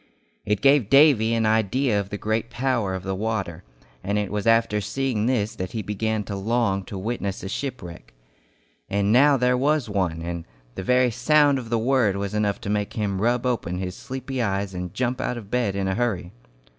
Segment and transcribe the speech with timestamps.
[0.47, 3.63] It gave Davy an idea of the great power of the water,
[4.03, 8.11] and it was after seeing this that he began to long to witness a shipwreck.
[8.89, 12.69] And now there was one, and the very sound of the word was enough to
[12.71, 16.31] make him rub open his sleepy eyes and jump out of bed in a hurry!